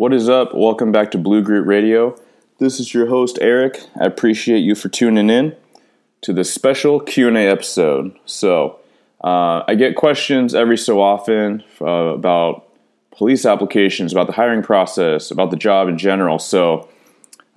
[0.00, 0.54] What is up?
[0.54, 2.18] Welcome back to Blue Grit Radio.
[2.56, 3.84] This is your host Eric.
[4.00, 5.54] I appreciate you for tuning in
[6.22, 8.18] to this special Q&A episode.
[8.24, 8.78] So,
[9.22, 12.66] uh, I get questions every so often uh, about
[13.10, 16.38] police applications, about the hiring process, about the job in general.
[16.38, 16.88] So,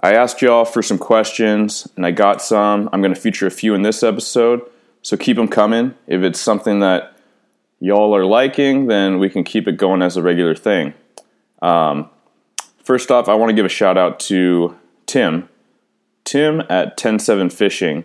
[0.01, 2.89] I asked y'all for some questions and I got some.
[2.91, 4.69] I'm going to feature a few in this episode.
[5.01, 5.95] So, keep them coming.
[6.07, 7.17] If it's something that
[7.79, 10.93] y'all are liking, then we can keep it going as a regular thing.
[11.61, 12.09] Um,
[12.83, 15.49] first off, I want to give a shout out to Tim.
[16.23, 18.03] Tim at 107 Fishing.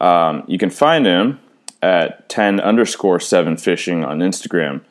[0.00, 1.40] Um, you can find him
[1.82, 4.82] at 10 underscore 7 Fishing on Instagram.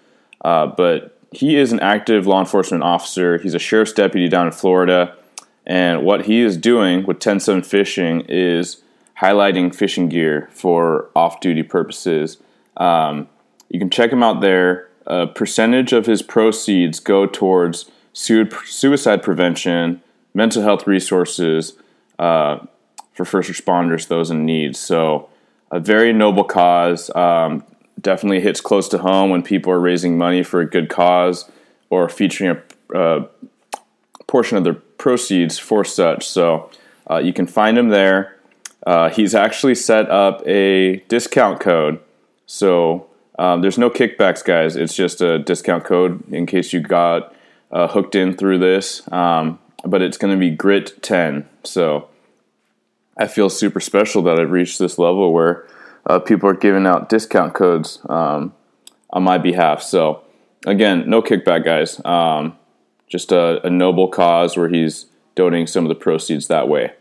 [0.41, 3.37] Uh, but he is an active law enforcement officer.
[3.37, 5.15] He's a sheriff's deputy down in Florida.
[5.65, 8.81] And what he is doing with 107 Fishing is
[9.21, 12.37] highlighting fishing gear for off duty purposes.
[12.77, 13.27] Um,
[13.69, 14.89] you can check him out there.
[15.07, 20.01] A percentage of his proceeds go towards suicide prevention,
[20.33, 21.73] mental health resources
[22.17, 22.59] uh,
[23.13, 24.75] for first responders, those in need.
[24.75, 25.29] So,
[25.71, 27.13] a very noble cause.
[27.15, 27.63] Um,
[27.99, 31.49] definitely hits close to home when people are raising money for a good cause
[31.89, 32.57] or featuring
[32.93, 33.27] a uh,
[34.27, 36.25] portion of their proceeds for such.
[36.27, 36.69] So,
[37.09, 38.37] uh, you can find him there.
[38.87, 41.99] Uh, he's actually set up a discount code.
[42.45, 44.77] So, um, there's no kickbacks, guys.
[44.77, 47.34] It's just a discount code in case you got
[47.75, 49.07] uh, hooked in through this.
[49.11, 51.47] Um, but it's going to be Grit 10.
[51.63, 52.07] So
[53.17, 55.67] I feel super special that I've reached this level where
[56.07, 58.53] uh, people are giving out discount codes um,
[59.11, 59.83] on my behalf.
[59.83, 60.23] So
[60.65, 62.03] again, no kickback, guys.
[62.05, 62.57] Um,
[63.07, 66.93] just a, a noble cause where he's donating some of the proceeds that way.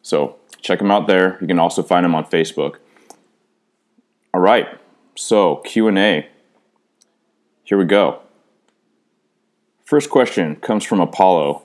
[0.00, 1.38] So check him out there.
[1.40, 2.76] You can also find him on Facebook.
[4.32, 4.68] All right.
[5.16, 6.28] So Q&A.
[7.62, 8.23] Here we go.
[9.84, 11.62] First question comes from Apollo.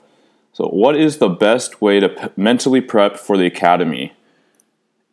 [0.52, 4.12] So, what is the best way to p- mentally prep for the academy?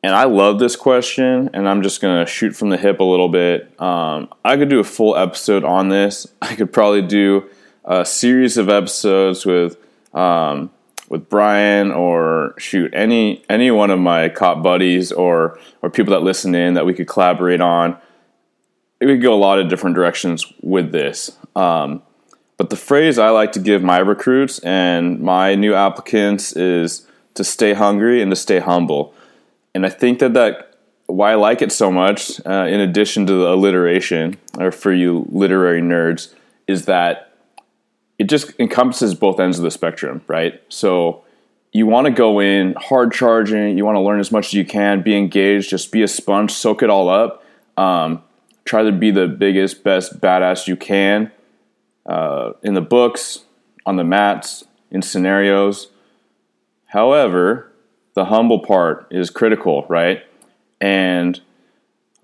[0.04, 3.30] And I love this question, and I'm just to shoot from the hip a little
[3.30, 3.80] bit.
[3.80, 6.28] Um, I could do a full episode on this.
[6.42, 7.50] I could probably do
[7.86, 9.78] a series of episodes with
[10.14, 10.70] um,
[11.10, 16.24] with Brian or shoot any any one of my cop buddies or or people that
[16.24, 17.98] listen in that we could collaborate on.
[19.00, 21.38] We could go a lot of different directions with this.
[21.56, 22.02] Um,
[22.58, 27.44] but the phrase I like to give my recruits and my new applicants is to
[27.44, 29.14] stay hungry and to stay humble.
[29.76, 30.76] And I think that that
[31.06, 35.28] why I like it so much, uh, in addition to the alliteration, or for you
[35.30, 36.34] literary nerds,
[36.68, 37.32] is that
[38.18, 40.62] it just encompasses both ends of the spectrum, right?
[40.68, 41.24] So
[41.72, 44.66] you want to go in hard charging, you want to learn as much as you
[44.66, 47.44] can, be engaged, just be a sponge, soak it all up.
[47.78, 48.24] Um,
[48.66, 51.32] try to be the biggest, best badass you can
[52.08, 53.46] uh, in the books,
[53.86, 55.90] on the mats, in scenarios.
[56.88, 57.72] However,
[58.14, 60.24] the humble part is critical, right?
[60.80, 61.40] And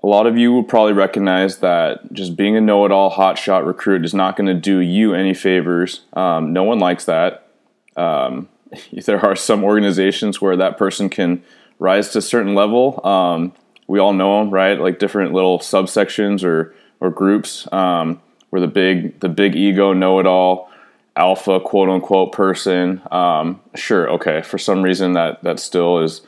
[0.02, 3.66] a lot of you will probably recognize that just being a know it all hotshot
[3.66, 6.02] recruit is not going to do you any favors.
[6.14, 7.48] Um, no one likes that.
[7.96, 8.50] Um,
[9.06, 11.44] there are some organizations where that person can
[11.80, 13.06] rise to a certain level.
[13.06, 13.54] Um,
[13.88, 14.80] we all know them, right?
[14.80, 17.72] Like different little subsections or or groups.
[17.74, 18.22] Um,
[18.54, 20.70] where the big the big ego know it all
[21.16, 23.02] alpha quote unquote person.
[23.10, 24.44] Um, sure okay.
[24.44, 26.22] For some reason that that still is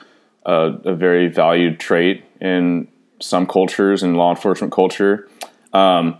[0.44, 2.88] a, a, very valued trait in
[3.22, 5.30] some cultures and law enforcement culture.
[5.72, 6.18] Um,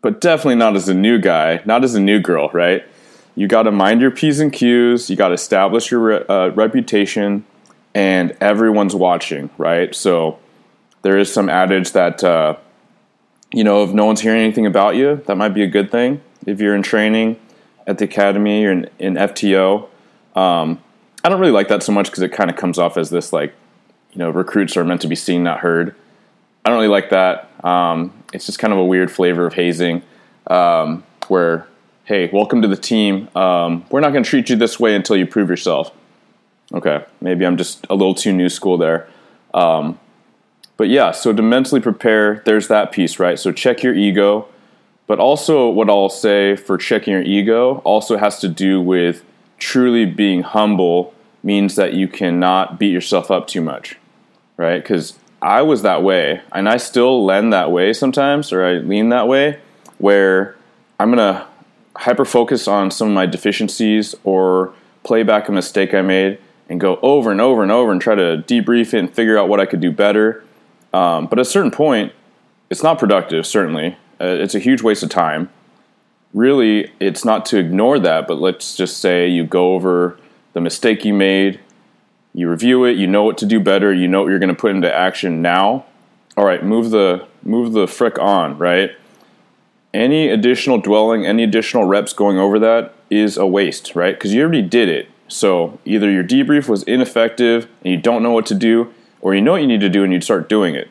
[0.00, 2.86] but definitely not as a new guy not as a new girl right?
[3.34, 6.50] You got to mind your p's and q's you got to establish your re- uh,
[6.50, 7.44] reputation
[7.96, 9.92] and everyone's watching right?
[9.92, 10.38] So
[11.02, 12.58] there is some adage that uh,
[13.52, 16.20] you know, if no one's hearing anything about you, that might be a good thing.
[16.46, 17.38] If you're in training
[17.86, 19.88] at the academy or in, in FTO,
[20.36, 20.82] um,
[21.24, 23.32] I don't really like that so much because it kind of comes off as this
[23.32, 23.54] like,
[24.12, 25.94] you know, recruits are meant to be seen, not heard.
[26.64, 27.50] I don't really like that.
[27.64, 30.02] Um, it's just kind of a weird flavor of hazing
[30.46, 31.66] um, where,
[32.04, 33.28] hey, welcome to the team.
[33.34, 35.90] Um, we're not going to treat you this way until you prove yourself.
[36.72, 39.08] Okay, maybe I'm just a little too new school there.
[39.54, 39.98] Um,
[40.78, 43.38] but yeah, so to mentally prepare, there's that piece, right?
[43.38, 44.48] So check your ego.
[45.08, 49.24] But also, what I'll say for checking your ego also has to do with
[49.58, 53.96] truly being humble, means that you cannot beat yourself up too much,
[54.56, 54.80] right?
[54.80, 59.08] Because I was that way, and I still lend that way sometimes, or I lean
[59.08, 59.58] that way,
[59.98, 60.56] where
[61.00, 61.46] I'm gonna
[61.96, 64.72] hyper focus on some of my deficiencies or
[65.02, 66.38] play back a mistake I made
[66.68, 69.48] and go over and over and over and try to debrief it and figure out
[69.48, 70.44] what I could do better
[70.98, 72.12] um, but at a certain point,
[72.70, 73.96] it's not productive, certainly.
[74.20, 75.48] Uh, it's a huge waste of time.
[76.34, 80.18] really, it's not to ignore that, but let's just say you go over
[80.54, 81.60] the mistake you made,
[82.34, 84.60] you review it, you know what to do better, you know what you're going to
[84.60, 85.84] put into action now.
[86.36, 88.90] All right, move the move the frick on, right?
[89.94, 94.14] Any additional dwelling, any additional reps going over that is a waste, right?
[94.14, 95.08] Because you already did it.
[95.28, 99.40] So either your debrief was ineffective and you don't know what to do, or you
[99.40, 100.90] know what you need to do and you start doing it.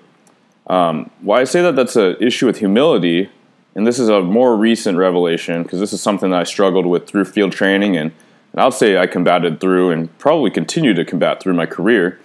[0.68, 3.30] Um, why I say that that's an issue with humility,
[3.76, 7.08] and this is a more recent revelation because this is something that I struggled with
[7.08, 8.12] through field training and,
[8.52, 12.20] and I'll say I combated through and probably continue to combat through my career,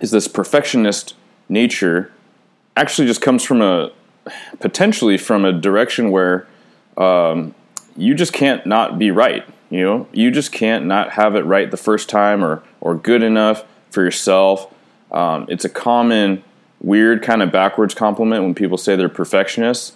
[0.00, 1.14] is this perfectionist
[1.48, 2.12] nature
[2.76, 3.90] actually just comes from a
[4.60, 6.46] potentially from a direction where
[6.96, 7.54] um,
[7.96, 9.44] you just can't not be right.
[9.70, 13.22] You know, you just can't not have it right the first time or or good
[13.22, 14.72] enough for yourself.
[15.10, 16.42] Um, it's a common
[16.80, 19.92] weird kind of backwards compliment when people say they're perfectionists,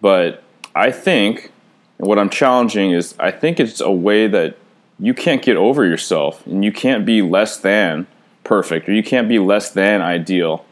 [0.00, 0.42] but
[0.74, 1.50] I think
[1.96, 4.56] what I'm challenging is I think it's a way that
[5.00, 8.06] you can't get over yourself and you can't be less than
[8.44, 10.64] perfect or you can't be less than ideal.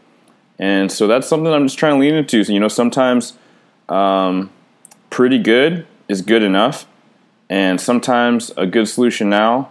[0.58, 2.42] And so that's something I'm just trying to lean into.
[2.42, 3.34] So, you know, sometimes
[3.88, 4.50] um,
[5.10, 6.86] pretty good is good enough,
[7.50, 9.70] and sometimes a good solution now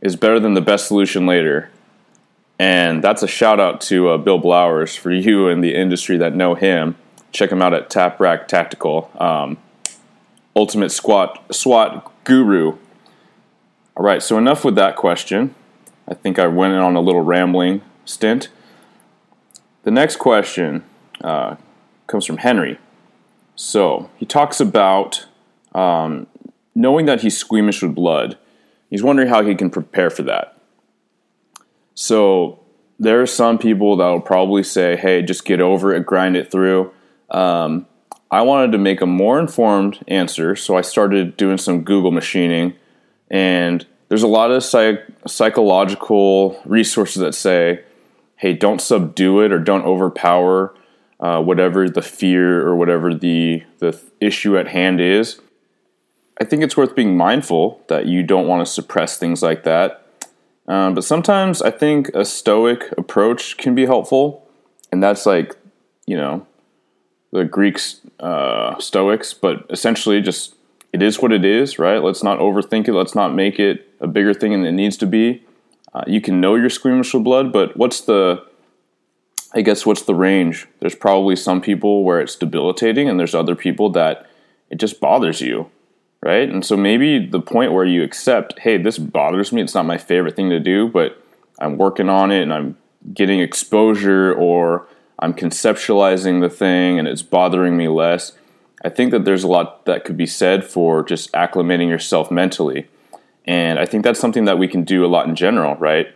[0.00, 1.70] is better than the best solution later.
[2.58, 6.34] And that's a shout out to uh, Bill Blowers for you in the industry that
[6.34, 6.96] know him.
[7.32, 9.58] Check him out at Tap Rack Tactical, um,
[10.54, 12.78] Ultimate Squat SWAT Guru.
[13.96, 15.54] All right, so enough with that question.
[16.08, 18.48] I think I went on a little rambling stint.
[19.82, 20.84] The next question
[21.22, 21.56] uh,
[22.06, 22.78] comes from Henry.
[23.54, 25.26] So he talks about
[25.74, 26.26] um,
[26.74, 28.38] knowing that he's squeamish with blood.
[28.90, 30.55] He's wondering how he can prepare for that.
[31.96, 32.60] So
[33.00, 36.50] there are some people that will probably say, hey, just get over it, grind it
[36.52, 36.92] through.
[37.30, 37.86] Um,
[38.30, 42.74] I wanted to make a more informed answer, so I started doing some Google machining.
[43.30, 47.82] And there's a lot of psych- psychological resources that say,
[48.36, 50.74] hey, don't subdue it or don't overpower
[51.18, 55.40] uh, whatever the fear or whatever the, the issue at hand is.
[56.38, 60.05] I think it's worth being mindful that you don't want to suppress things like that
[60.68, 64.48] um, but sometimes I think a stoic approach can be helpful,
[64.90, 65.56] and that's like,
[66.06, 66.46] you know,
[67.32, 70.54] the Greeks uh, Stoics, but essentially just
[70.92, 72.02] it is what it is, right?
[72.02, 72.94] Let's not overthink it.
[72.94, 75.44] Let's not make it a bigger thing than it needs to be.
[75.92, 78.44] Uh, you can know you're squeamish with blood, but what's the
[79.54, 80.66] I guess what's the range?
[80.80, 84.28] There's probably some people where it's debilitating, and there's other people that
[84.68, 85.70] it just bothers you
[86.22, 86.48] right?
[86.48, 89.98] And so maybe the point where you accept, hey, this bothers me, it's not my
[89.98, 91.22] favorite thing to do, but
[91.58, 92.76] I'm working on it and I'm
[93.12, 94.86] getting exposure or
[95.18, 98.32] I'm conceptualizing the thing and it's bothering me less.
[98.84, 102.88] I think that there's a lot that could be said for just acclimating yourself mentally.
[103.46, 106.08] And I think that's something that we can do a lot in general, right?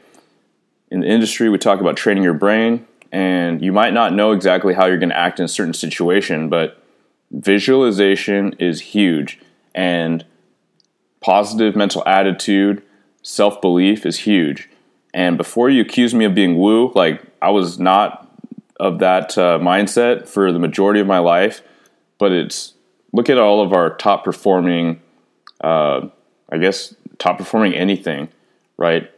[0.91, 4.75] In the industry, we talk about training your brain, and you might not know exactly
[4.75, 6.83] how you're going to act in a certain situation, but
[7.31, 9.39] visualization is huge
[9.75, 10.25] and
[11.21, 12.83] positive mental attitude,
[13.23, 14.69] self belief is huge.
[15.13, 18.29] And before you accuse me of being woo, like I was not
[18.79, 21.63] of that uh, mindset for the majority of my life,
[22.19, 22.75] but it's
[23.13, 25.01] look at all of our top performing,
[25.63, 26.09] uh,
[26.51, 28.29] I guess, top performing anything,
[28.77, 29.11] right?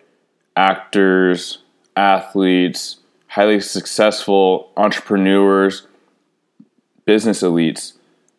[0.57, 1.59] Actors,
[1.97, 2.99] athletes,
[3.29, 5.87] highly successful entrepreneurs,
[7.05, 7.95] business elites,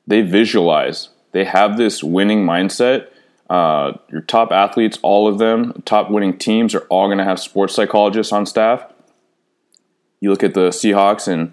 [0.06, 3.08] they visualize they have this winning mindset.
[3.50, 7.40] Uh, your top athletes, all of them, top winning teams, are all going to have
[7.40, 8.86] sports psychologists on staff.
[10.22, 11.52] You look at the Seahawks and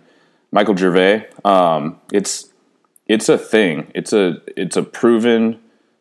[0.53, 1.29] Michael Gervais.
[1.45, 2.51] Um, it's
[3.09, 3.91] it's a thing.
[3.95, 5.59] It's a it's a proven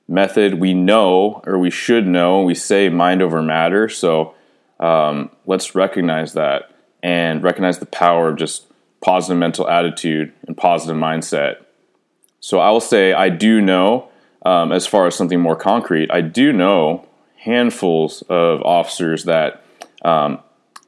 [0.07, 0.55] method.
[0.55, 2.43] We know, or we should know.
[2.43, 3.89] We say mind over matter.
[3.89, 4.35] So
[4.79, 6.71] um, let's recognize that
[7.01, 8.67] and recognize the power of just
[9.01, 11.65] positive mental attitude and positive mindset
[12.39, 14.09] so I will say I do know,
[14.45, 19.63] um, as far as something more concrete, I do know handfuls of officers that
[20.03, 20.39] um,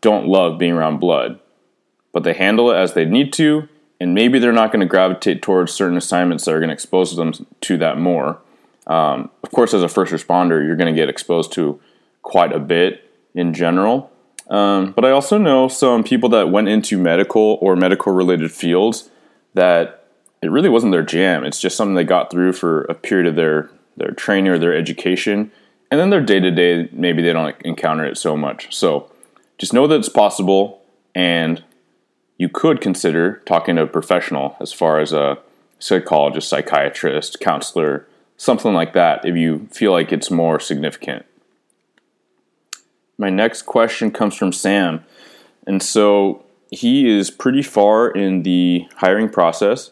[0.02, 1.40] don't love being around blood,
[2.12, 3.68] but they handle it as they need to,
[4.00, 7.16] and maybe they're not going to gravitate towards certain assignments that are going to expose
[7.16, 8.40] them to that more.
[8.88, 11.80] Um, of course, as a first responder, you're going to get exposed to
[12.22, 14.12] quite a bit in general.
[14.50, 19.10] Um, but I also know some people that went into medical or medical related fields
[19.54, 20.01] that
[20.42, 21.44] it really wasn't their jam.
[21.44, 24.76] It's just something they got through for a period of their their training or their
[24.76, 25.52] education,
[25.90, 28.74] and then their day to day maybe they don't encounter it so much.
[28.76, 29.12] So
[29.58, 30.82] just know that it's possible,
[31.14, 31.64] and
[32.38, 35.38] you could consider talking to a professional as far as a
[35.78, 38.08] psychologist, psychiatrist, counselor,
[38.38, 41.26] something like that if you feel like it's more significant.
[43.18, 45.06] My next question comes from Sam.
[45.68, 49.92] And so he is pretty far in the hiring process.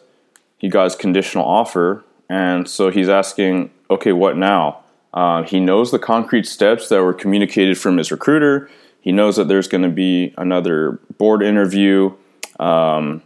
[0.60, 2.04] He got his conditional offer.
[2.28, 4.84] And so he's asking, okay, what now?
[5.12, 8.70] Uh, he knows the concrete steps that were communicated from his recruiter.
[9.00, 12.14] He knows that there's going to be another board interview.
[12.60, 13.22] Um,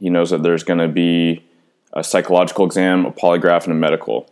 [0.00, 1.44] he knows that there's going to be
[1.92, 4.28] a psychological exam, a polygraph, and a medical.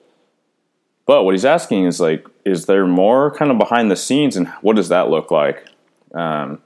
[1.07, 4.49] But what he's asking is like, is there more kind of behind the scenes, and
[4.61, 5.65] what does that look like?
[6.13, 6.61] Um,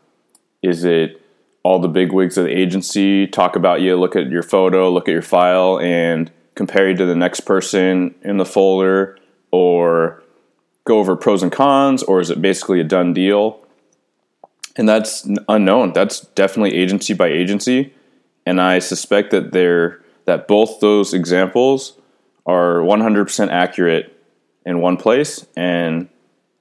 [0.62, 1.21] is it
[1.62, 5.08] all the big wigs of the agency talk about you, look at your photo, look
[5.08, 9.18] at your file, and compare you to the next person in the folder,
[9.50, 10.22] or
[10.84, 13.60] go over pros and cons, or is it basically a done deal?
[14.76, 15.92] And that's unknown.
[15.92, 17.94] That's definitely agency by agency,
[18.46, 21.98] and I suspect that they're that both those examples
[22.46, 24.16] are 100% accurate
[24.64, 26.08] in one place and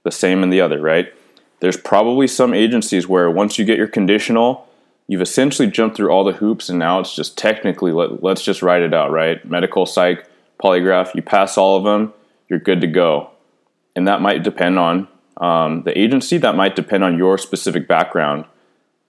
[0.04, 1.14] the same in the other, right?
[1.60, 4.68] There's probably some agencies where once you get your conditional,
[5.12, 8.62] you've essentially jumped through all the hoops and now it's just technically let, let's just
[8.62, 9.44] write it out, right?
[9.44, 10.26] Medical, psych,
[10.64, 12.14] polygraph, you pass all of them,
[12.48, 13.30] you're good to go.
[13.94, 18.46] And that might depend on um, the agency, that might depend on your specific background.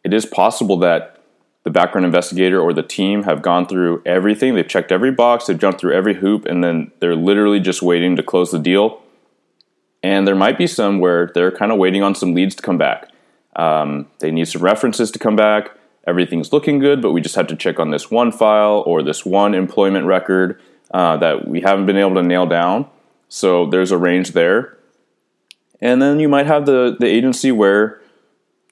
[0.02, 1.20] It is possible that
[1.62, 4.56] the background investigator or the team have gone through everything.
[4.56, 8.16] They've checked every box, they've jumped through every hoop, and then they're literally just waiting
[8.16, 9.00] to close the deal.
[10.02, 12.76] And there might be some where they're kind of waiting on some leads to come
[12.76, 13.08] back.
[13.54, 15.70] Um, they need some references to come back.
[16.06, 19.24] Everything's looking good, but we just have to check on this one file or this
[19.24, 20.60] one employment record
[20.92, 22.86] uh, that we haven't been able to nail down.
[23.28, 24.76] So there's a range there.
[25.80, 28.00] And then you might have the, the agency where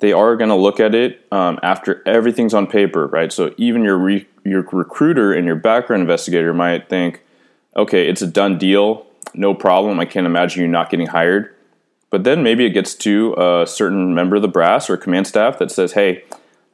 [0.00, 3.32] they are going to look at it um, after everything's on paper, right?
[3.32, 7.22] So even your re- your recruiter and your background investigator might think,
[7.76, 10.00] okay, it's a done deal, no problem.
[10.00, 11.54] I can't imagine you not getting hired.
[12.08, 15.58] But then maybe it gets to a certain member of the brass or command staff
[15.58, 16.24] that says, hey,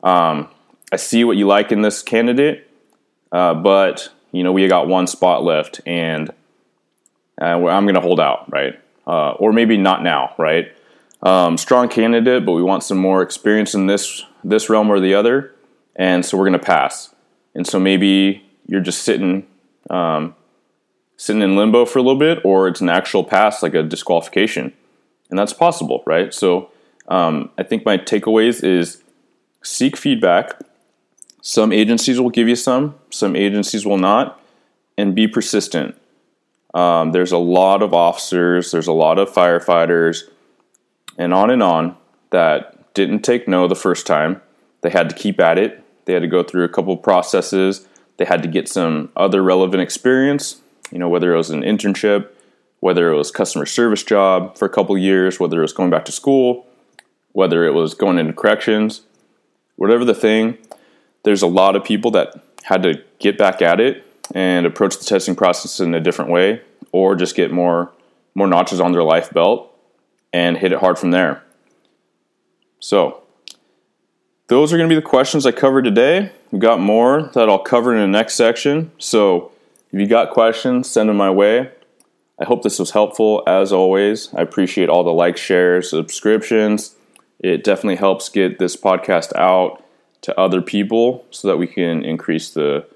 [0.03, 0.49] um,
[0.93, 2.71] I see what you like in this candidate,
[3.33, 6.31] uh, but you know we got one spot left, and
[7.41, 8.81] uh, I'm going to hold out, right?
[9.07, 10.73] Uh, or maybe not now, right?
[11.23, 15.15] um, strong candidate, but we want some more experience in this this realm or the
[15.15, 15.55] other,
[15.97, 17.15] and so we're going to pass.
[17.55, 19.47] And so maybe you're just sitting
[19.91, 20.35] um,
[21.17, 24.73] sitting in limbo for a little bit, or it's an actual pass, like a disqualification,
[25.31, 26.33] and that's possible, right?
[26.33, 26.71] So
[27.09, 29.03] um, I think my takeaways is
[29.67, 30.61] seek feedback.
[31.43, 34.41] Some agencies will give you some, some agencies will not,
[34.97, 35.97] and be persistent.
[36.75, 40.23] Um, there's a lot of officers, there's a lot of firefighters
[41.19, 41.97] and on and on
[42.31, 44.41] that didn't take no the first time.
[44.83, 45.83] They had to keep at it.
[46.05, 47.87] They had to go through a couple processes.
[48.19, 52.29] They had to get some other relevant experience, you know, whether it was an internship,
[52.81, 56.05] whether it was customer service job for a couple years, whether it was going back
[56.07, 56.67] to school,
[57.33, 59.03] whether it was going into corrections,
[59.77, 60.59] whatever the thing,
[61.23, 64.05] there's a lot of people that had to get back at it
[64.35, 66.61] and approach the testing process in a different way
[66.93, 67.93] or just get more
[68.35, 69.75] more notches on their life belt
[70.33, 71.43] and hit it hard from there.
[72.81, 73.23] So,
[74.49, 76.31] those are going to be the questions I covered today.
[76.53, 78.93] We've got more that I'll cover in the next section.
[78.99, 79.53] So,
[79.91, 81.71] if you got questions, send them my way.
[82.39, 83.43] I hope this was helpful.
[83.47, 86.95] As always, I appreciate all the likes, shares, subscriptions.
[87.41, 89.85] It definitely helps get this podcast out
[90.23, 92.87] to other people so that we can increase the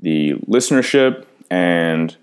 [0.00, 2.16] the listenership and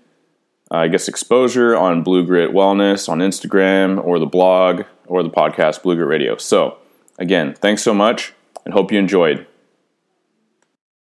[0.70, 5.30] uh, I guess, exposure on Blue Grit Wellness on Instagram or the blog or the
[5.30, 6.36] podcast Blue Grit Radio.
[6.38, 6.78] So,
[7.18, 8.32] again, thanks so much
[8.64, 9.46] and hope you enjoyed.